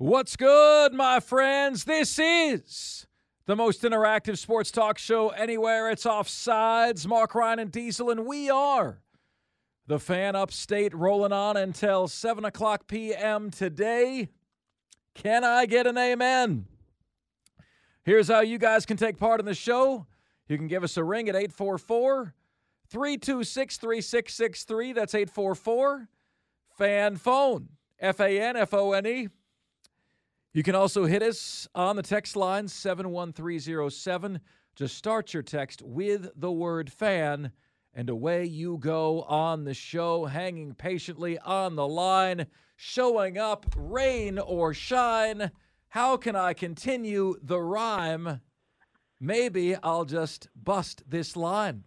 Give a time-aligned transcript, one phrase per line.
[0.00, 1.84] What's good, my friends?
[1.84, 3.06] This is
[3.44, 5.90] the most interactive sports talk show anywhere.
[5.90, 9.02] It's Offsides, Mark Ryan and Diesel, and we are
[9.86, 13.50] the fan upstate rolling on until 7 o'clock p.m.
[13.50, 14.30] today.
[15.12, 16.64] Can I get an amen?
[18.02, 20.06] Here's how you guys can take part in the show.
[20.48, 22.32] You can give us a ring at 844
[22.88, 24.92] 326 3663.
[24.94, 26.08] That's 844
[26.78, 27.68] fan phone.
[27.98, 29.28] F A N F O N E.
[30.52, 34.40] You can also hit us on the text line 71307.
[34.74, 37.52] Just start your text with the word fan,
[37.94, 44.40] and away you go on the show, hanging patiently on the line, showing up, rain
[44.40, 45.52] or shine.
[45.88, 48.40] How can I continue the rhyme?
[49.20, 51.84] Maybe I'll just bust this line.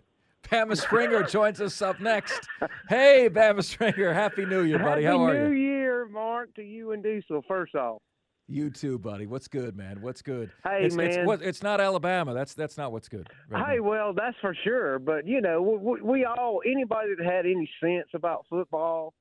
[0.50, 2.48] Bama Springer joins us up next.
[2.88, 5.03] Hey, Bama Springer, Happy New Year, buddy.
[5.03, 5.50] Happy How are New you?
[5.50, 7.44] New Year, Mark, to you and Diesel.
[7.48, 8.02] First off,
[8.47, 9.25] You too, buddy.
[9.25, 10.02] What's good, man?
[10.02, 10.52] What's good?
[10.63, 11.25] Hey, it's, It's, man.
[11.25, 12.33] what, it's not Alabama.
[12.33, 13.30] That's that's not what's good.
[13.49, 13.83] right hey, now.
[13.83, 14.99] well, that's for sure.
[14.99, 19.14] But you know, we, we all anybody that had any sense about football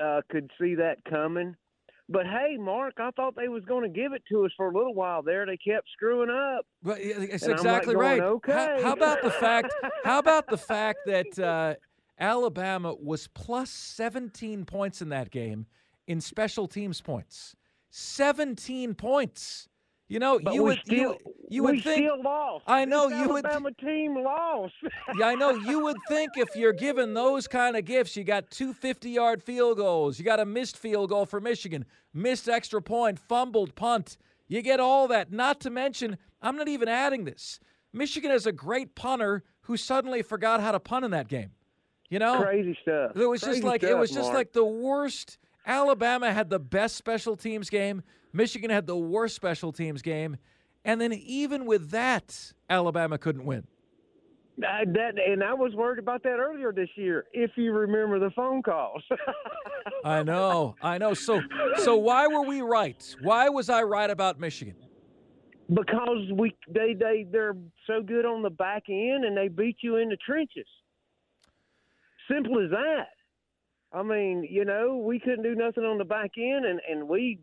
[0.00, 1.56] uh, could see that coming.
[2.10, 4.74] But hey, Mark, I thought they was going to give it to us for a
[4.74, 5.44] little while there.
[5.44, 6.64] They kept screwing up.
[6.82, 8.20] But it's And I'm like exactly going, right.
[8.20, 8.82] How- okay.
[8.82, 9.74] How, about the fact?
[10.04, 11.74] How about the fact that uh,
[12.18, 15.66] Alabama was plus 17 points in that game
[16.06, 17.54] in special teams points?
[17.90, 19.68] 17 points.
[20.10, 21.16] You know, But you would still, you,
[21.50, 22.64] you would think still lost.
[22.66, 24.72] I know, This you would- Alabama team lost.
[25.18, 25.50] Yeah, I know.
[25.50, 29.42] You would think if you're given those kind of gifts, you got two 50 yard
[29.42, 31.84] field goals, you got a missed field goal for Michigan,
[32.14, 34.16] missed extra point, fumbled punt.
[34.46, 35.30] You get all that.
[35.30, 37.60] Not to mention, I'm not even adding this.
[37.92, 41.50] Michigan has a great punter who suddenly forgot how to punt in that game.
[42.08, 42.40] You know?
[42.40, 43.12] Crazy stuff.
[43.14, 44.34] It was just Crazy like it was just Mark.
[44.34, 45.36] like the worst.
[45.68, 48.02] Alabama had the best special teams game.
[48.32, 50.36] Michigan had the worst special teams game.
[50.84, 53.66] And then even with that, Alabama couldn't win.
[54.66, 57.26] I, that and I was worried about that earlier this year.
[57.32, 59.04] If you remember the phone calls.
[60.04, 61.14] I know, I know.
[61.14, 61.40] So,
[61.76, 63.14] so why were we right?
[63.22, 64.74] Why was I right about Michigan?
[65.68, 69.96] because we they they they're so good on the back end and they beat you
[69.96, 70.66] in the trenches.
[72.30, 73.08] Simple as that.
[73.92, 77.38] I mean, you know, we couldn't do nothing on the back end, and and we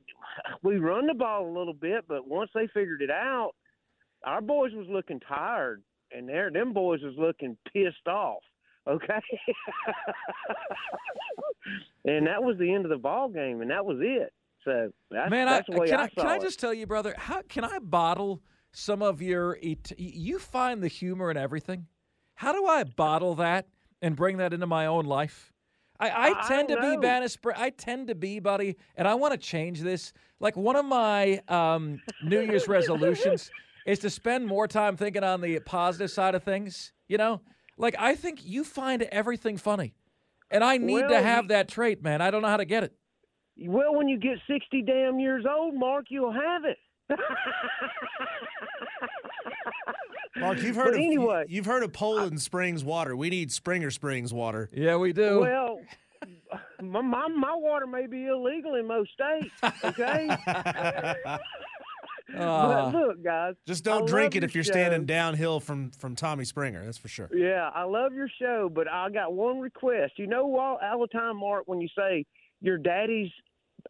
[0.61, 3.51] we run the ball a little bit, but once they figured it out,
[4.23, 8.43] our boys was looking tired, and there them boys was looking pissed off.
[8.87, 9.07] Okay,
[12.05, 14.31] and that was the end of the ball game, and that was it.
[14.63, 16.41] So that's, Man, that's I, can I, I, can I it.
[16.41, 17.15] just tell you, brother?
[17.17, 19.57] How can I bottle some of your?
[19.97, 21.87] You find the humor in everything.
[22.35, 23.67] How do I bottle that
[24.01, 25.54] and bring that into my own life?
[25.99, 27.07] I, I I tend to don't be.
[27.07, 27.37] Bannis.
[27.55, 30.13] I tend to be, buddy, and I want to change this.
[30.39, 33.49] Like one of my um, New Year's resolutions
[33.85, 36.91] is to spend more time thinking on the positive side of things.
[37.07, 37.41] You know,
[37.77, 39.95] like I think you find everything funny,
[40.51, 42.21] and I need to have that trait, man.
[42.21, 42.93] I don't know how to get it.
[43.57, 46.77] Well, when you get 60 damn years old, Mark, you'll have it.
[50.37, 51.45] Mark, you've heard But of anyway.
[51.47, 53.15] you, have heard of Poland Springs water.
[53.15, 54.69] We need Springer Springs water.
[54.73, 55.39] Yeah, we do.
[55.39, 55.79] well,
[56.81, 59.53] my, my my water may be illegal in most states.
[59.83, 60.27] Okay,
[62.37, 62.91] Ah.
[62.91, 63.53] but look, guys.
[63.65, 66.83] Just don't drink it if you're standing downhill from from Tommy Springer.
[66.83, 67.29] That's for sure.
[67.33, 70.13] Yeah, I love your show, but I got one request.
[70.17, 70.83] You know what?
[70.83, 72.25] All the time, Mark, when you say
[72.61, 73.29] your daddy's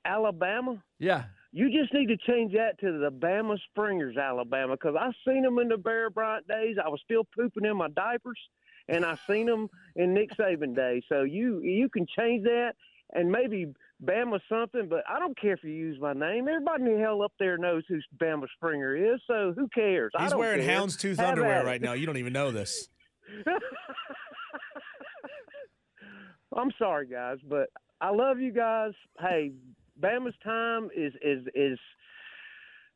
[0.04, 1.24] Alabama, yeah.
[1.56, 5.58] You just need to change that to the Bama Springers, Alabama, because I seen them
[5.58, 6.76] in the Bear Bryant days.
[6.84, 8.38] I was still pooping in my diapers,
[8.90, 11.04] and I seen them in Nick Saban days.
[11.08, 12.74] So you you can change that
[13.14, 13.68] and maybe
[14.04, 16.50] Bama something, but I don't care if you use my name.
[16.50, 20.12] Everybody in the hell up there knows who Bama Springer is, so who cares?
[20.14, 20.78] I He's wearing care.
[20.78, 21.94] houndstooth Have underwear right now.
[21.94, 22.90] You don't even know this.
[26.54, 27.70] I'm sorry, guys, but
[28.02, 28.92] I love you guys.
[29.20, 29.54] Hey,
[30.06, 31.80] Bama's time is is is.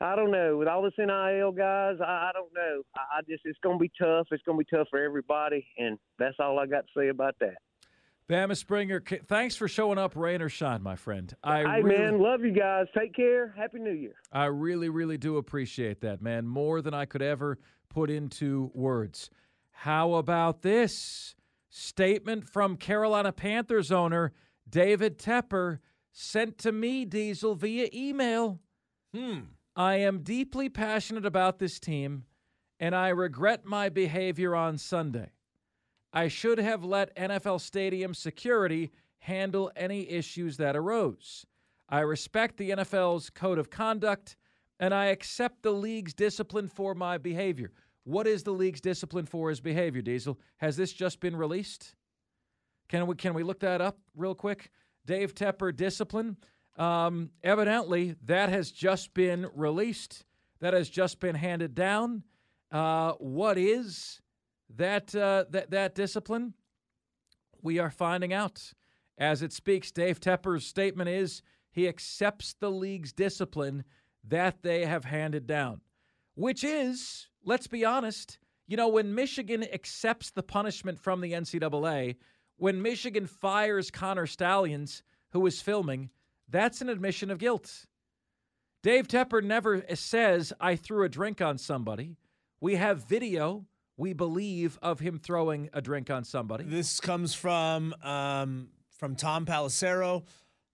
[0.01, 0.55] I don't know.
[0.55, 2.83] With all this NIL guys, I, I don't know.
[2.95, 4.27] I, I just it's going to be tough.
[4.31, 7.35] It's going to be tough for everybody, and that's all I got to say about
[7.41, 7.55] that.
[8.29, 11.33] Bama Springer, thanks for showing up, rain or shine, my friend.
[11.43, 12.85] I hey, really, man, love you guys.
[12.95, 13.53] Take care.
[13.57, 14.13] Happy New Year.
[14.31, 17.57] I really, really do appreciate that, man, more than I could ever
[17.89, 19.31] put into words.
[19.71, 21.33] How about this
[21.69, 24.31] statement from Carolina Panthers owner
[24.69, 25.79] David Tepper
[26.11, 28.59] sent to me, Diesel, via email?
[29.15, 29.39] Hmm.
[29.75, 32.25] I am deeply passionate about this team,
[32.79, 35.31] and I regret my behavior on Sunday.
[36.11, 41.45] I should have let NFL Stadium security handle any issues that arose.
[41.87, 44.35] I respect the NFL's code of conduct,
[44.79, 47.71] and I accept the league's discipline for my behavior.
[48.03, 50.39] What is the league's discipline for his behavior, Diesel?
[50.57, 51.95] Has this just been released?
[52.87, 54.71] Can we can we look that up real quick?
[55.09, 56.37] Dave Tepper discipline.
[56.77, 60.23] Um, evidently, that has just been released.
[60.59, 62.21] That has just been handed down.
[62.71, 64.21] Uh, what is
[64.75, 66.53] that uh, that that discipline?
[67.63, 68.71] We are finding out
[69.17, 69.91] as it speaks.
[69.91, 71.41] Dave Tepper's statement is
[71.71, 73.85] he accepts the league's discipline
[74.27, 75.81] that they have handed down,
[76.35, 82.17] which is, let's be honest, you know, when Michigan accepts the punishment from the NCAA,
[82.59, 86.09] when Michigan fires Connor Stalions, who was filming,
[86.47, 87.85] that's an admission of guilt.
[88.81, 92.15] Dave Tepper never says, I threw a drink on somebody.
[92.61, 93.65] We have video,
[93.97, 96.63] we believe, of him throwing a drink on somebody.
[96.63, 100.23] This comes from um, from Tom Pelissero.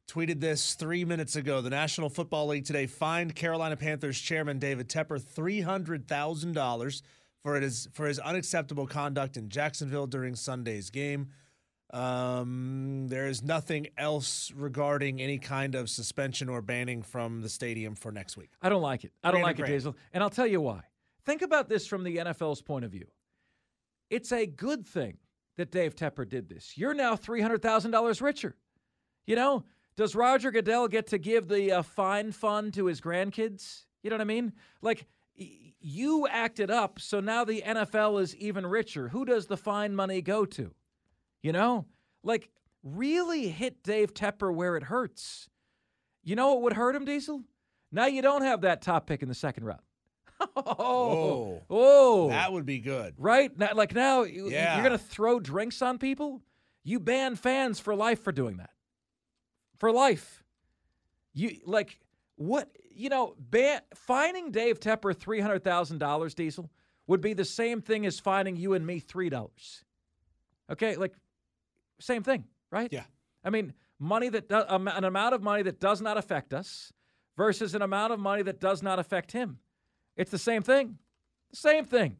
[0.07, 1.61] Tweeted this three minutes ago.
[1.61, 7.01] The National Football League today fined Carolina Panthers chairman David Tepper three hundred thousand dollars
[7.41, 11.29] for his for his unacceptable conduct in Jacksonville during Sunday's game.
[11.93, 17.95] Um, there is nothing else regarding any kind of suspension or banning from the stadium
[17.95, 18.49] for next week.
[18.61, 19.13] I don't like it.
[19.23, 19.73] I don't Grand like it, grand.
[19.73, 19.95] Diesel.
[20.13, 20.81] And I'll tell you why.
[21.25, 23.07] Think about this from the NFL's point of view.
[24.09, 25.17] It's a good thing
[25.57, 26.77] that Dave Tepper did this.
[26.77, 28.55] You're now $300,000 richer.
[29.25, 29.63] You know,
[29.95, 33.85] does Roger Goodell get to give the uh, fine fund to his grandkids?
[34.03, 34.53] You know what I mean?
[34.81, 35.07] Like,
[35.39, 39.07] y- you acted up, so now the NFL is even richer.
[39.09, 40.73] Who does the fine money go to?
[41.45, 41.85] You know,
[42.23, 42.49] like
[42.81, 45.47] really hit Dave Tepper where it hurts.
[46.23, 47.43] You know what would hurt him, Diesel?
[47.91, 49.81] Now you don't have that top pick in the second round.
[50.55, 53.13] oh, oh, That would be good.
[53.19, 53.55] right?
[53.55, 54.73] Now, like now, Yeah.
[54.73, 56.41] you're gonna throw drinks on people.
[56.83, 58.71] You ban fans for life for doing that.
[59.77, 60.43] For life,
[61.35, 61.99] you like
[62.37, 62.71] what?
[62.89, 66.71] You know, ban finding Dave Tepper three hundred thousand dollars, Diesel,
[67.05, 69.83] would be the same thing as finding you and me three dollars.
[70.71, 71.13] Okay, like
[71.99, 72.91] same thing, right?
[72.91, 73.03] Yeah.
[73.43, 76.91] I mean, money that do, um, an amount of money that does not affect us
[77.37, 79.59] versus an amount of money that does not affect him.
[80.17, 80.97] It's the same thing.
[81.51, 82.17] The same thing.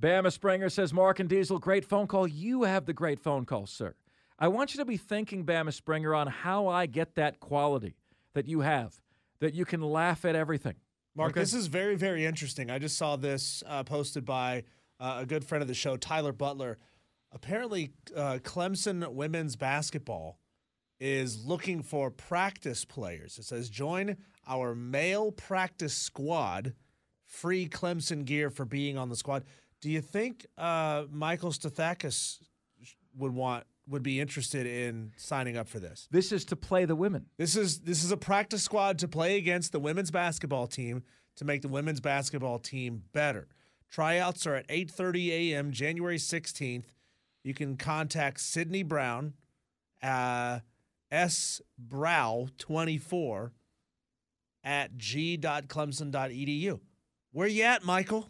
[0.00, 2.26] Bama Springer says, Mark and Diesel, great phone call.
[2.26, 3.94] You have the great phone call, sir.
[4.38, 7.96] I want you to be thinking, Bama Springer, on how I get that quality
[8.32, 8.98] that you have,
[9.40, 10.76] that you can laugh at everything.
[11.14, 11.40] Mark, Okay.
[11.40, 12.70] this is very, very interesting.
[12.70, 14.64] I just saw this uh, posted by
[14.98, 16.78] uh, a good friend of the show, Tyler Butler.
[17.32, 20.38] Apparently, uh, Clemson women's basketball
[20.98, 23.38] is looking for practice players.
[23.38, 26.74] It says, join our male practice squad,
[27.24, 29.44] free Clemson gear for being on the squad.
[29.80, 32.38] Do you think uh, Michael Stathakis
[33.16, 36.06] would want would be interested in signing up for this?
[36.10, 37.26] This is to play the women.
[37.38, 41.02] This is this is a practice squad to play against the women's basketball team
[41.36, 43.48] to make the women's basketball team better.
[43.90, 45.72] Tryouts are at 8:30 a.m.
[45.72, 46.84] January 16th.
[47.44, 49.34] You can contact Sydney Brown,
[50.02, 50.60] uh,
[51.10, 53.52] S Brow 24
[54.62, 56.80] at g.clemson.edu.
[57.32, 58.28] Where you at, Michael?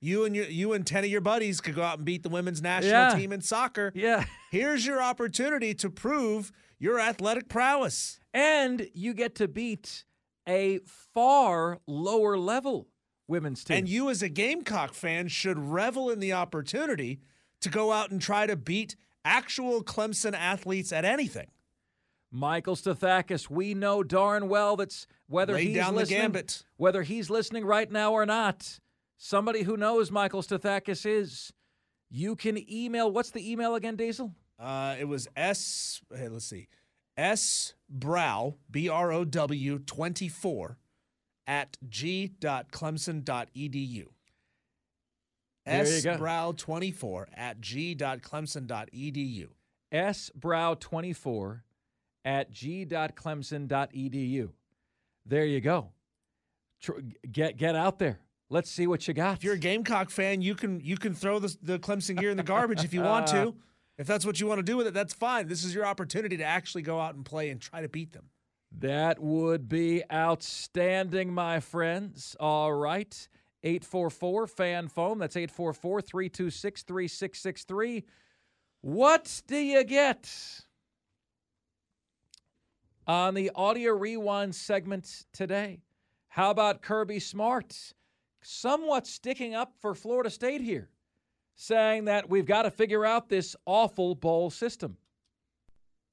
[0.00, 2.28] You and your, you and ten of your buddies could go out and beat the
[2.28, 3.14] women's national Yeah.
[3.14, 3.92] team in soccer.
[3.94, 4.24] Yeah.
[4.50, 8.20] Here's your opportunity to prove your athletic prowess.
[8.34, 10.04] And you get to beat
[10.46, 10.80] a
[11.14, 12.88] far lower level
[13.26, 13.78] women's team.
[13.78, 17.20] And you, as a Gamecock fan, should revel in the opportunity
[17.60, 21.48] to go out and try to beat actual Clemson athletes at anything.
[22.30, 26.36] Michael Stathakis, we know darn well that's whether Lay he's listening,
[26.76, 28.78] whether he's listening right now or not.
[29.16, 31.52] Somebody who knows Michael Stathakis is.
[32.08, 33.10] You can email.
[33.10, 34.32] What's the email again, Diesel?
[34.60, 36.00] Uh, it was S.
[36.14, 36.68] Hey, let's see.
[37.16, 40.78] S Brow, B R O W 24
[41.46, 44.04] at g.clemson.edu.
[45.66, 46.16] There you S go.
[46.16, 49.48] Brow 24 at g.clemson.edu.
[49.92, 51.60] sbrow24
[52.24, 54.50] at g.clemson.edu.
[55.24, 55.90] There you go.
[56.80, 58.20] Tr- Get get out there.
[58.48, 59.38] Let's see what you got.
[59.38, 62.36] If you're a Gamecock fan, you can you can throw the, the Clemson gear in
[62.36, 63.54] the garbage if you want to.
[63.98, 65.48] If that's what you want to do with it, that's fine.
[65.48, 68.26] This is your opportunity to actually go out and play and try to beat them.
[68.78, 72.36] That would be outstanding, my friends.
[72.38, 73.26] All right.
[73.66, 75.18] 844 fan foam.
[75.18, 78.04] That's 844 326 3663.
[78.80, 80.30] What do you get
[83.08, 85.80] on the audio rewind segment today?
[86.28, 87.94] How about Kirby Smart?
[88.40, 90.88] Somewhat sticking up for Florida State here,
[91.56, 94.96] saying that we've got to figure out this awful bowl system.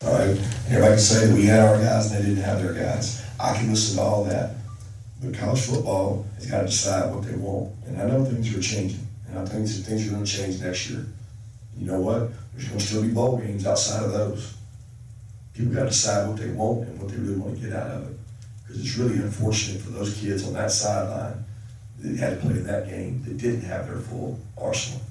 [0.04, 0.40] All right.
[0.70, 3.24] Everybody can say we had our guys and they didn't have their guys.
[3.40, 4.56] I can listen to all that.
[5.24, 7.74] But college football has got to decide what they want.
[7.86, 9.08] And I know things are changing.
[9.30, 11.06] And I think that things are going to change next year.
[11.78, 12.32] You know what?
[12.54, 14.54] There's going to still be bowl games outside of those.
[15.54, 17.92] People got to decide what they want and what they really want to get out
[17.92, 18.18] of it.
[18.62, 21.46] Because it's really unfortunate for those kids on that sideline
[22.00, 25.02] that had to play in that game that didn't have their full arsenal.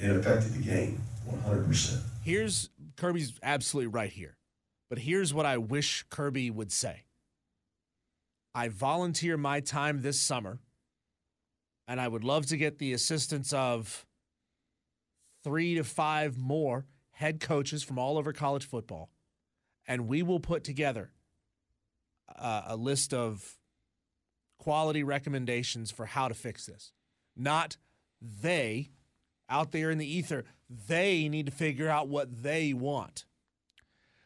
[0.00, 1.00] It affected the game
[1.30, 2.00] 100%.
[2.24, 4.36] Here's Kirby's absolutely right here.
[4.88, 7.05] But here's what I wish Kirby would say.
[8.56, 10.60] I volunteer my time this summer,
[11.86, 14.06] and I would love to get the assistance of
[15.44, 19.10] three to five more head coaches from all over college football,
[19.86, 21.12] and we will put together
[22.34, 23.58] a, a list of
[24.58, 26.92] quality recommendations for how to fix this.
[27.36, 27.76] Not
[28.22, 28.88] they
[29.50, 30.44] out there in the ether,
[30.88, 33.26] they need to figure out what they want.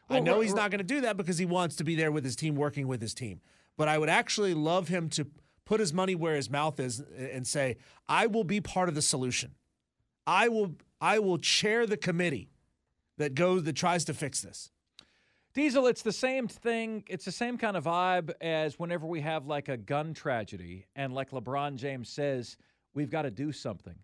[0.09, 2.23] I know he's not going to do that because he wants to be there with
[2.23, 3.41] his team, working with his team.
[3.77, 5.27] But I would actually love him to
[5.65, 9.01] put his money where his mouth is and say, "I will be part of the
[9.01, 9.55] solution.
[10.27, 10.75] I will.
[10.99, 12.49] I will chair the committee
[13.17, 14.71] that goes that tries to fix this."
[15.53, 17.03] Diesel, it's the same thing.
[17.09, 21.13] It's the same kind of vibe as whenever we have like a gun tragedy, and
[21.13, 22.55] like LeBron James says,
[22.93, 23.95] we've got to do something.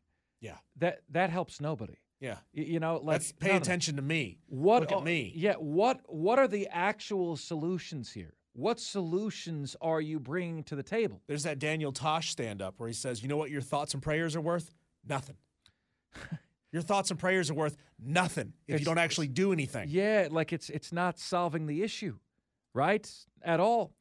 [0.42, 1.96] Yeah, That that helps nobody.
[2.20, 2.40] yeah.
[2.54, 4.40] Y- You know, like Let's pay attention to me.
[4.48, 5.32] What Look at me.
[5.36, 5.54] Yeah.
[5.56, 8.34] What What are the actual solutions here?
[8.58, 11.22] What solutions are you bringing to the table?
[11.28, 14.02] There's that Daniel Tosh stand up where he says, "You know what your thoughts and
[14.02, 14.74] prayers are worth?
[15.08, 15.36] Nothing.
[16.72, 20.28] your thoughts and prayers are worth nothing if It's- you don't actually do anything." Yeah,
[20.32, 22.18] like it's it's not solving the issue,
[22.74, 23.08] right?
[23.44, 23.94] At all.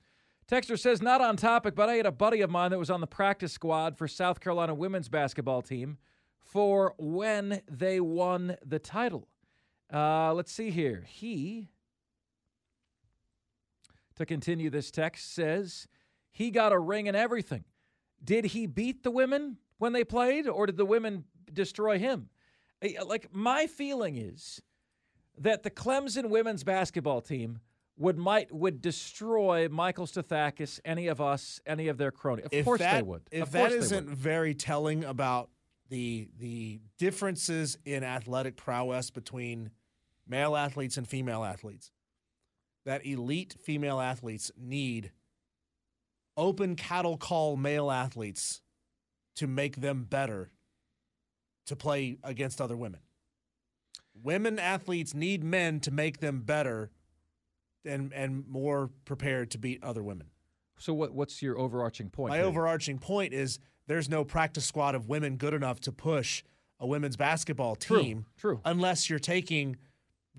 [0.51, 3.03] Texter says not on topic, but I had a buddy of mine that was on
[3.03, 5.99] the practice squad for South Carolina women's basketball team
[6.41, 9.29] for when they won the title.
[9.93, 11.05] Uh, let's see here.
[11.07, 11.69] He,
[14.17, 15.87] to continue this text, says
[16.31, 17.65] he got a ring and everything.
[18.23, 22.29] Did he beat the women when they played, or did the women destroy him?
[23.05, 24.61] Like, my feeling is
[25.39, 27.61] that the Clemson women's basketball team
[27.99, 32.47] would might would destroy Michael Stathakis, any of us, any of their cronies.
[32.47, 33.23] Of if course that, they would.
[33.31, 35.51] If of that isn't very telling about
[35.89, 39.71] the the differences in athletic prowess between
[40.27, 41.91] male athletes and female athletes,
[42.87, 45.11] that elite female athletes need
[46.37, 48.63] open cattle call male athletes
[49.35, 50.51] to make them better
[51.67, 53.01] to play against other women.
[54.23, 56.91] Women athletes need men to make them better
[57.85, 60.29] and and more prepared to beat other women.
[60.79, 62.31] So what what's your overarching point?
[62.31, 62.47] My here?
[62.47, 66.43] overarching point is there's no practice squad of women good enough to push
[66.79, 68.27] a women's basketball team.
[68.37, 68.61] True, true.
[68.65, 69.77] Unless you're taking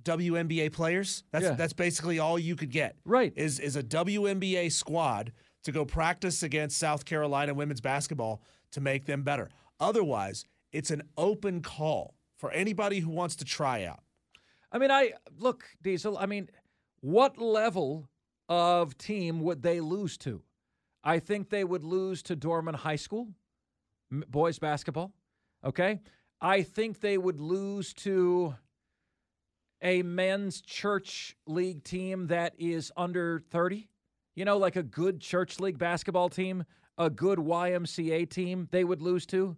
[0.04, 1.24] WNBA players.
[1.32, 1.52] That's Yeah.
[1.54, 2.96] that's basically all you could get.
[3.06, 3.34] Right.
[3.36, 5.32] Is is a WNBA squad
[5.64, 9.50] to go practice against South Carolina women's basketball to make them better.
[9.80, 14.02] Otherwise, it's an open call for anybody who wants to try out.
[14.72, 16.18] I mean, I look, Diesel.
[16.18, 16.50] I mean,
[17.02, 18.08] what level
[18.50, 20.44] of team would they lose to?
[21.04, 23.30] I think they would lose to Dorman High School,
[24.12, 25.14] boys basketball.
[25.64, 26.02] Okay.
[26.42, 28.56] I think they would lose to
[29.82, 33.90] a men's church league team that is under 30.
[34.36, 36.64] You know, like a good church league basketball team,
[36.98, 39.58] a good YMCA team, they would lose to.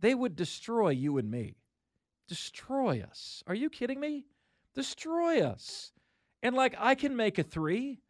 [0.00, 1.56] They would destroy you and me.
[2.28, 3.42] Destroy us.
[3.46, 4.24] Are you kidding me?
[4.74, 5.92] Destroy us.
[6.42, 8.00] And like, I can make a three,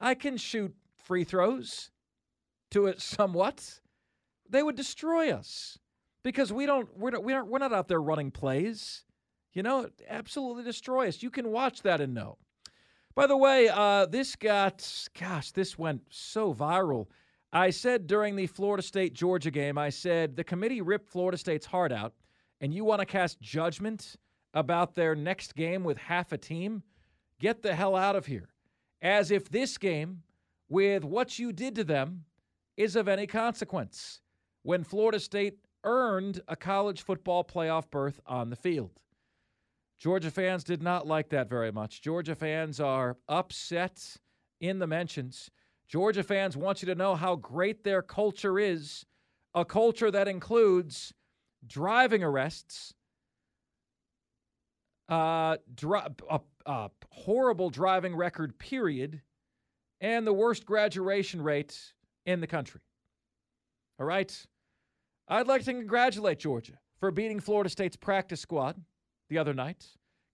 [0.00, 1.90] I can shoot free throws
[2.72, 3.80] to it somewhat.
[4.48, 5.78] They would destroy us
[6.22, 9.04] because we don't, we're not, we aren't, we're not out there running plays.
[9.52, 11.22] You know, absolutely destroy us.
[11.22, 12.38] You can watch that and know.
[13.14, 17.08] By the way, uh, this got, gosh, this went so viral.
[17.52, 21.66] I said during the Florida State Georgia game, I said the committee ripped Florida State's
[21.66, 22.14] heart out,
[22.62, 24.16] and you want to cast judgment
[24.54, 26.82] about their next game with half a team?
[27.38, 28.48] Get the hell out of here.
[29.02, 30.22] As if this game,
[30.68, 32.24] with what you did to them,
[32.78, 34.20] is of any consequence
[34.62, 39.00] when Florida State earned a college football playoff berth on the field.
[40.02, 42.02] Georgia fans did not like that very much.
[42.02, 44.16] Georgia fans are upset
[44.60, 45.48] in the mentions.
[45.86, 49.06] Georgia fans want you to know how great their culture is
[49.54, 51.14] a culture that includes
[51.64, 52.94] driving arrests,
[55.08, 55.56] uh,
[56.28, 59.20] a, a horrible driving record, period,
[60.00, 61.78] and the worst graduation rate
[62.26, 62.80] in the country.
[64.00, 64.46] All right?
[65.28, 68.82] I'd like to congratulate Georgia for beating Florida State's practice squad
[69.32, 69.86] the other night.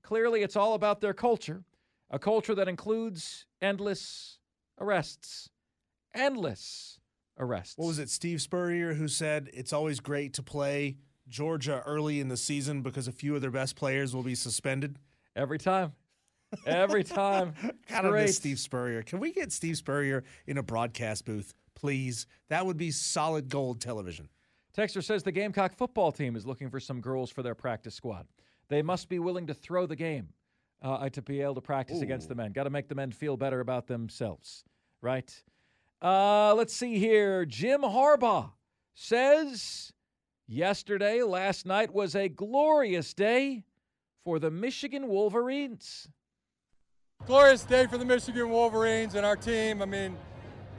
[0.02, 1.62] Clearly, it's all about their culture,
[2.10, 4.38] a culture that includes endless
[4.80, 5.50] arrests.
[6.14, 6.98] Endless
[7.38, 7.78] arrests.
[7.78, 10.96] What was it, Steve Spurrier, who said it's always great to play
[11.28, 14.98] Georgia early in the season because a few of their best players will be suspended?
[15.36, 15.92] Every time.
[16.66, 17.52] Every time.
[17.88, 18.22] kind of Great.
[18.22, 19.02] miss Steve Spurrier.
[19.02, 22.26] Can we get Steve Spurrier in a broadcast booth, please?
[22.48, 24.28] That would be solid gold television.
[24.76, 28.26] Texter says the Gamecock football team is looking for some girls for their practice squad.
[28.68, 30.28] They must be willing to throw the game
[30.82, 32.52] uh, to be able to practice against the men.
[32.52, 34.64] Got to make the men feel better about themselves,
[35.00, 35.32] right?
[36.02, 37.44] Uh, let's see here.
[37.44, 38.50] Jim Harbaugh
[38.94, 39.92] says
[40.46, 43.64] yesterday, last night was a glorious day
[44.25, 46.08] for the Michigan Wolverines.
[47.26, 49.82] glorious day for the Michigan Wolverines and our team.
[49.82, 50.16] I mean,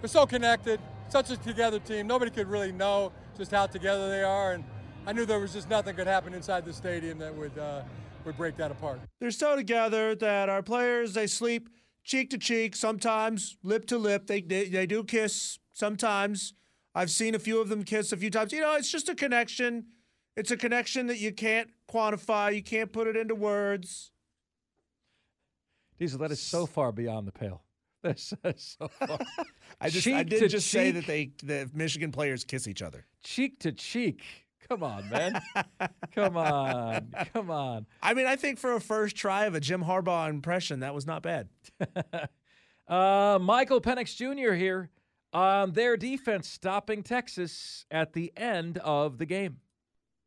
[0.02, 0.80] we're so connected,
[1.10, 2.08] such a together team.
[2.08, 4.64] Nobody could really know just how together they are, and
[5.10, 7.82] I knew there was just nothing could happen inside the stadium that would uh,
[8.26, 9.00] would break that apart.
[9.20, 11.68] They're so together that our players they sleep
[12.04, 14.28] cheek to cheek, sometimes lip to lip.
[14.28, 16.54] They they, they do kiss sometimes.
[16.94, 18.54] I've seen a few of them kiss a few times.
[18.54, 19.88] You know, it's just a connection.
[20.38, 22.54] It's a connection that you can't quantify.
[22.54, 24.12] You can't put it into words.
[25.98, 27.64] Diesel, that is so far beyond the pale.
[28.04, 28.36] That's
[28.80, 29.18] so far.
[29.82, 33.08] I just I did to just say that they the Michigan players kiss each other.
[33.24, 34.46] cheek to cheek.
[34.68, 35.42] Come on, man.
[36.14, 37.14] Come on.
[37.34, 37.86] Come on.
[38.02, 41.06] I mean, I think for a first try of a Jim Harbaugh impression, that was
[41.06, 41.50] not bad.
[42.88, 44.56] Uh, Michael Penix Jr.
[44.56, 44.90] here.
[45.32, 49.58] Um, their defense stopping Texas at the end of the game.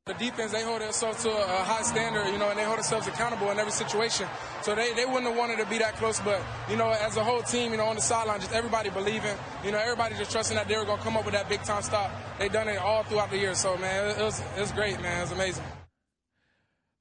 [0.06, 3.06] The defense, they hold themselves to a, high standard, you know, and they hold themselves
[3.06, 4.26] accountable in every situation.
[4.62, 7.22] So they, they wouldn't have wanted to be that close, but, you know, as a
[7.22, 10.56] whole team, you know, on the sideline, just everybody believing, you know, everybody just trusting
[10.56, 12.10] that they were going to come up with that big time stop.
[12.40, 13.54] They done it all throughout the year.
[13.54, 15.18] So, man, it, it was, it was great, man.
[15.18, 15.64] It was amazing.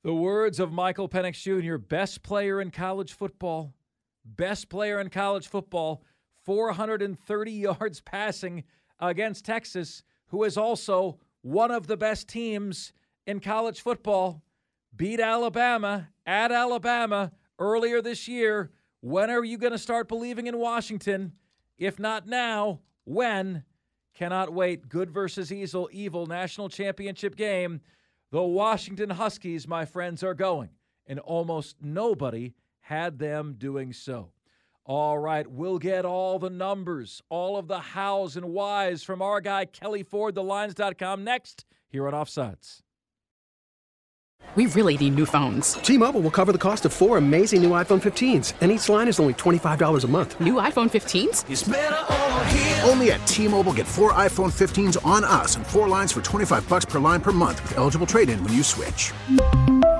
[0.03, 3.73] The words of Michael Penix Jr., best player in college football,
[4.23, 6.03] best player in college football,
[6.45, 8.63] 430 yards passing
[8.99, 12.93] against Texas, who is also one of the best teams
[13.25, 14.43] in college football,
[14.95, 18.71] beat Alabama at Alabama earlier this year.
[19.01, 21.33] When are you going to start believing in Washington?
[21.77, 23.63] If not now, when?
[24.13, 24.89] Cannot wait.
[24.89, 27.81] Good versus evil, evil national championship game.
[28.31, 30.69] The Washington Huskies, my friends, are going,
[31.07, 34.31] and almost nobody had them doing so.
[34.91, 39.39] All right, we'll get all the numbers, all of the hows and whys from our
[39.39, 42.81] guy Kelly Ford, thelines.com, next here on Offsides.
[44.55, 45.75] We really need new phones.
[45.75, 49.17] T-Mobile will cover the cost of four amazing new iPhone 15s, and each line is
[49.17, 50.41] only $25 a month.
[50.41, 52.85] New iPhone 15s?
[52.89, 56.83] Only at T-Mobile get four iPhone 15s on us and four lines for 25 bucks
[56.83, 59.13] per line per month with eligible trade-in when you switch.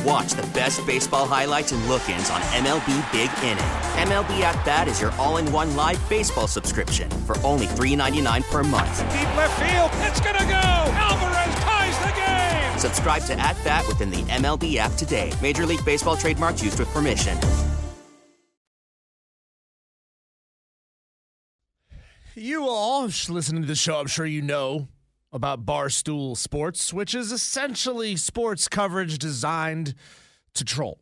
[0.00, 3.64] And watch the best baseball highlights and look-ins on MLB Big Inning.
[4.08, 8.98] MLB At Bat is your all-in-one live baseball subscription for only $3.99 per month.
[9.12, 9.90] Deep left field.
[10.06, 10.54] It's gonna go.
[10.54, 12.78] Alvarez ties the game.
[12.78, 15.32] Subscribe to At Bat within the MLB app today.
[15.42, 17.38] Major League Baseball trademarks used with permission.
[22.34, 24.88] You all listening to the show, I'm sure you know
[25.32, 29.94] about Barstool Sports, which is essentially sports coverage designed
[30.54, 30.98] to troll.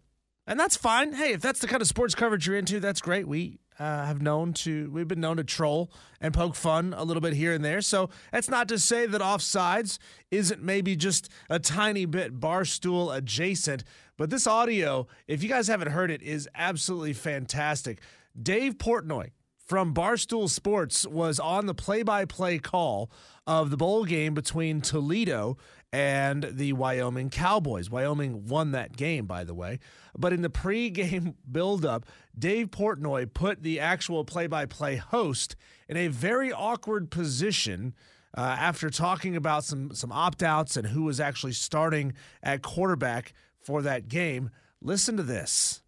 [0.47, 1.13] And that's fine.
[1.13, 3.29] Hey, if that's the kind of sports coverage you're into, that's great.
[3.29, 7.21] We uh, have known to we've been known to troll and poke fun a little
[7.21, 7.81] bit here and there.
[7.81, 9.99] So that's not to say that offsides
[10.31, 13.85] isn't maybe just a tiny bit barstool adjacent.
[14.17, 18.01] But this audio, if you guys haven't heard it, is absolutely fantastic.
[18.41, 19.31] Dave Portnoy
[19.69, 23.11] from Barstool Sports was on the play-by-play call
[23.47, 25.59] of the bowl game between Toledo
[25.93, 27.91] and the Wyoming Cowboys.
[27.91, 29.79] Wyoming won that game, by the way.
[30.17, 35.55] But in the pregame buildup, Dave Portnoy put the actual play by play host
[35.87, 37.95] in a very awkward position.
[38.37, 43.33] Uh, after talking about some some opt outs and who was actually starting at quarterback
[43.59, 44.51] for that game,
[44.81, 45.83] listen to this.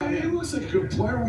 [0.00, 1.24] He like a good player.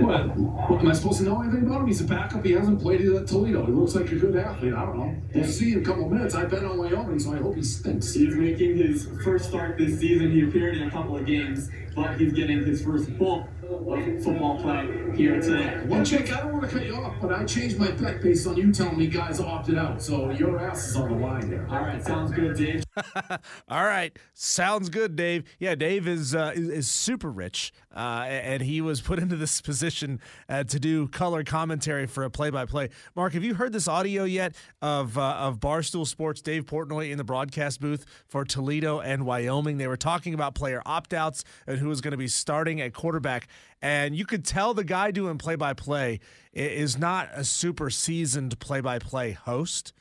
[0.00, 0.80] What, what?
[0.80, 1.86] Am I supposed to know anything about him?
[1.86, 2.44] He's a backup.
[2.44, 3.66] He hasn't played at Toledo.
[3.66, 4.74] He looks like a good athlete.
[4.74, 5.16] I don't know.
[5.34, 6.34] We'll see in a couple of minutes.
[6.34, 8.12] I bet on Wyoming, so I hope he stinks.
[8.14, 10.30] He's making his first start this season.
[10.32, 14.60] He appeared in a couple of games, but he's getting his first bulk of football
[14.60, 15.82] play here today.
[15.86, 18.46] Well, Jake, I don't want to cut you off, but I changed my bet based
[18.46, 20.02] on you telling me guys opted out.
[20.02, 21.66] So your ass is on the line there.
[21.68, 22.84] All right, sounds good, Dave.
[23.68, 25.44] All right, sounds good, Dave.
[25.58, 29.60] Yeah, Dave is uh, is, is, super rich, uh, and he was put into this
[29.62, 32.88] position uh, to do color commentary for a play-by-play.
[33.14, 37.18] Mark, have you heard this audio yet of uh, of Barstool Sports Dave Portnoy in
[37.18, 39.78] the broadcast booth for Toledo and Wyoming?
[39.78, 43.48] They were talking about player opt-outs and who was going to be starting at quarterback,
[43.80, 46.20] and you could tell the guy doing play-by-play
[46.52, 49.92] is not a super seasoned play-by-play host.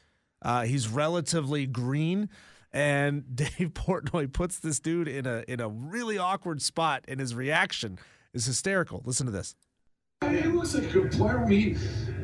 [0.41, 2.29] Uh, he's relatively green
[2.73, 7.35] and Dave Portnoy puts this dude in a in a really awkward spot, and his
[7.35, 7.99] reaction
[8.33, 9.01] is hysterical.
[9.05, 9.55] Listen to this.
[10.29, 11.39] He like a good player.
[11.39, 11.79] I mean,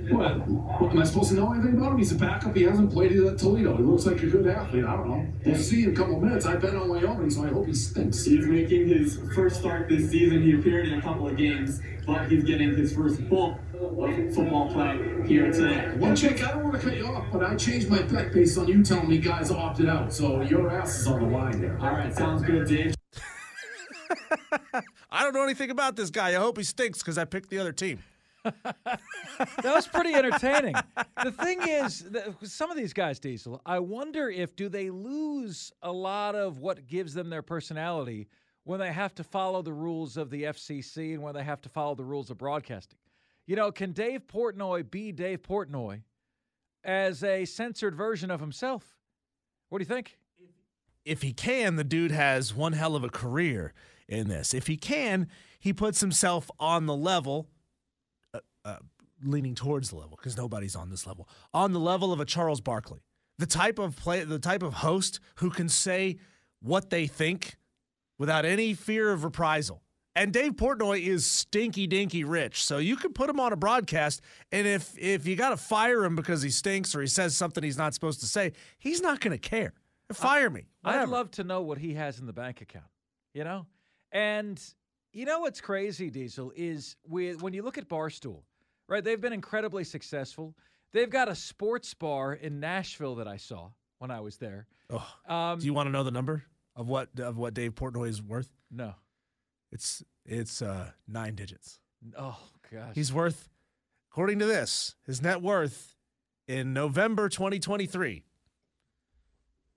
[0.10, 0.92] what, what?
[0.92, 1.98] Am I supposed to know anything about him?
[1.98, 2.56] He's a backup.
[2.56, 3.76] He hasn't played at Toledo.
[3.78, 4.86] He looks like a good athlete.
[4.86, 5.28] I don't know.
[5.46, 6.46] We'll see in a couple of minutes.
[6.46, 8.24] I bet on Wyoming, so I hope he stinks.
[8.24, 10.42] He's making his first start this season.
[10.44, 14.72] He appeared in a couple of games, but he's getting his first bulk of football
[14.72, 15.94] play here today.
[15.98, 18.58] Well, Jake, I don't want to cut you off, but I changed my bet based
[18.58, 20.14] on you telling me guys opted out.
[20.14, 21.78] So your ass is on the line there.
[21.80, 22.96] All right, sounds good, Dave.
[25.12, 26.30] I don't know anything about this guy.
[26.30, 28.04] I hope he stinks because I picked the other team.
[28.86, 30.76] that was pretty entertaining.
[31.24, 32.06] the thing is,
[32.44, 36.88] some of these guys, Diesel, I wonder if do they lose a lot of what
[36.88, 38.28] gives them their personality
[38.64, 41.70] when they have to follow the rules of the FCC and when they have to
[41.70, 43.00] follow the rules of broadcasting.
[43.46, 46.02] You know, can Dave Portnoy be Dave Portnoy
[46.84, 48.98] as a censored version of himself?
[49.70, 50.18] What do you think?
[51.06, 53.74] If he can, the dude has one hell of a career
[54.10, 54.54] in this.
[54.54, 55.30] If he can,
[55.60, 57.48] he puts himself on the level,
[58.68, 58.78] uh,
[59.24, 62.62] leaning towards the level because nobody's on this level, on the level of a Charles
[62.62, 63.00] Barkley,
[63.38, 66.18] the type of play, the type of host who can say
[66.62, 67.56] what they think
[68.20, 69.84] without any fear of reprisal.
[70.16, 72.64] And Dave Portnoy is stinky dinky rich.
[72.64, 76.04] So you can put him on a broadcast, and if if you got to fire
[76.04, 79.20] him because he stinks or he says something he's not supposed to say, he's not
[79.20, 79.74] going to care.
[80.12, 80.66] Fire me.
[80.82, 81.04] Whatever.
[81.04, 82.86] I'd love to know what he has in the bank account.
[83.34, 83.68] You know,
[84.12, 84.60] and
[85.14, 88.42] you know what's crazy, Diesel, is with when you look at Barstool,
[88.88, 89.04] right?
[89.04, 90.56] They've been incredibly successful.
[90.92, 93.70] They've got a sports bar in Nashville that I saw
[94.00, 94.68] when I was there.
[94.90, 96.44] Oh, um, do you want to know the number
[96.76, 98.50] of what of what Dave Portnoy is worth?
[98.72, 98.94] No.
[99.72, 101.80] It's it's uh, nine digits.
[102.18, 102.38] Oh
[102.72, 102.96] gosh.
[102.96, 103.50] He's worth,
[104.12, 105.96] according to this, his net worth
[106.48, 108.24] in November 2023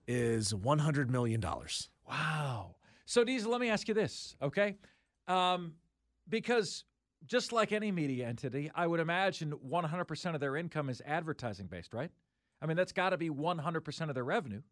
[0.06, 1.88] is 100 million dollars.
[2.08, 2.76] Wow.
[3.06, 4.76] So Diesel, let me ask you this, okay?
[5.26, 5.74] Um,
[6.28, 6.84] because
[7.26, 11.94] just like any media entity, I would imagine 100% of their income is advertising based,
[11.94, 12.10] right?
[12.62, 14.62] I mean, that's got to be 100% of their revenue.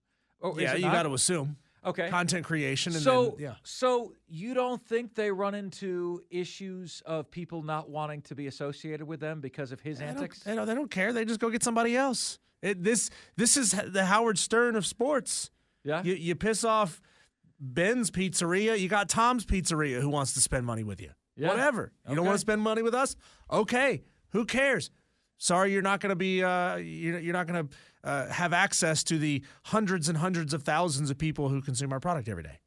[0.41, 1.57] Or yeah, you got to assume.
[1.85, 2.09] Okay.
[2.09, 3.55] Content creation and so, then, yeah.
[3.63, 9.07] So you don't think they run into issues of people not wanting to be associated
[9.07, 10.41] with them because of his they antics?
[10.41, 11.13] Don't, they, don't, they don't care.
[11.13, 12.39] They just go get somebody else.
[12.63, 15.51] It, this this is the Howard Stern of sports.
[15.85, 16.03] Yeah.
[16.03, 17.01] You, you piss off
[17.61, 21.11] Ben's Pizzeria, you got Tom's Pizzeria who wants to spend money with you.
[21.39, 21.49] Yeah.
[21.49, 21.93] Whatever.
[22.05, 22.17] You okay.
[22.17, 23.17] don't want to spend money with us?
[23.51, 24.03] Okay.
[24.31, 24.91] Who cares?
[25.39, 26.43] Sorry, you're not going to be.
[26.43, 31.11] Uh, you're not going to uh, have access to the hundreds and hundreds of thousands
[31.11, 32.59] of people who consume our product every day.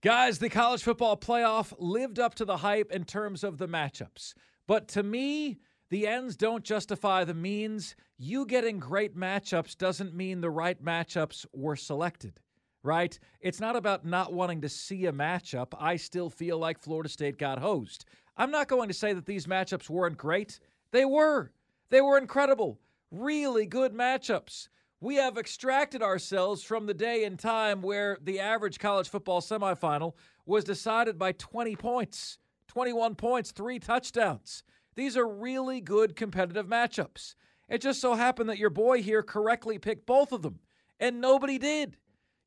[0.00, 4.32] Guys, the college football playoff lived up to the hype in terms of the matchups.
[4.66, 5.58] But to me,
[5.90, 7.96] the ends don't justify the means.
[8.16, 12.40] You getting great matchups doesn't mean the right matchups were selected,
[12.88, 13.16] right?
[13.40, 15.68] It's not about not wanting to see a matchup.
[15.78, 18.06] I still feel like Florida State got hosed.
[18.36, 20.58] I'm not going to say that these matchups weren't great.
[20.90, 21.52] They were.
[21.90, 24.68] They were incredible really good matchups.
[25.00, 30.14] We have extracted ourselves from the day and time where the average college football semifinal
[30.44, 34.62] was decided by 20 points, 21 points, three touchdowns.
[34.96, 37.34] These are really good competitive matchups.
[37.68, 40.58] It just so happened that your boy here correctly picked both of them,
[40.98, 41.96] and nobody did.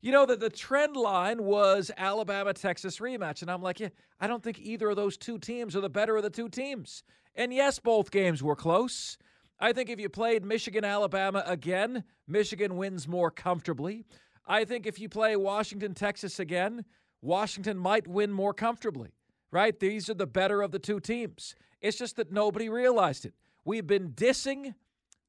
[0.02, 4.26] You know that the trend line was Alabama Texas rematch, and I'm like, yeah, I
[4.26, 7.04] don't think either of those two teams are the better of the two teams.
[7.36, 9.16] And yes, both games were close.
[9.60, 14.04] I think if you played Michigan Alabama again, Michigan wins more comfortably.
[14.44, 16.84] I think if you play Washington Texas again,
[17.20, 19.10] Washington might win more comfortably.
[19.52, 19.78] Right?
[19.78, 21.54] These are the better of the two teams.
[21.80, 23.34] It's just that nobody realized it.
[23.64, 24.74] We've been dissing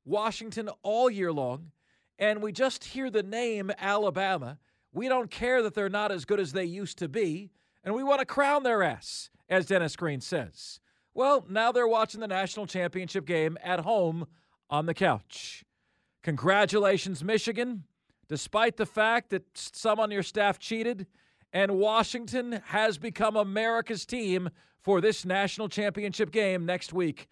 [0.04, 1.72] Washington all year long
[2.20, 4.60] and we just hear the name Alabama,
[4.92, 7.52] we don't care that they're not as good as they used to be,
[7.84, 10.80] and we want to crown their ass, as Dennis Green says.
[11.14, 14.28] Well, now they're watching the national championship game at home
[14.70, 15.64] on the couch.
[16.24, 17.84] Congratulations, Michigan.
[18.30, 21.08] Despite the fact that some on your staff cheated,
[21.52, 24.50] and Washington has become America's team
[24.80, 27.28] for this national championship game next week.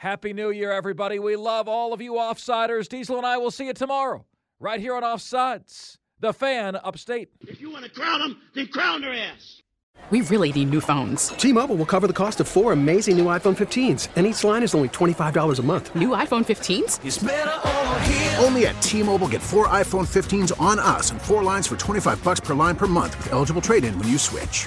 [0.00, 1.18] Happy New Year, everybody.
[1.18, 2.88] We love all of you offsiders.
[2.88, 4.24] Diesel and I will see you tomorrow,
[4.58, 7.28] right here on Offsides, the fan upstate.
[7.42, 9.60] If you want to crown them, then crown their ass.
[10.08, 11.28] We really need new phones.
[11.36, 14.62] T Mobile will cover the cost of four amazing new iPhone 15s, and each line
[14.62, 15.94] is only $25 a month.
[15.94, 18.42] New iPhone 15s?
[18.42, 22.24] Only at T Mobile get four iPhone 15s on us and four lines for 25
[22.24, 24.66] bucks per line per month with eligible trade in when you switch.